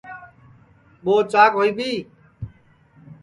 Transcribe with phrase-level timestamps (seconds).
[1.03, 1.91] ٻو چاک ہوئی بھی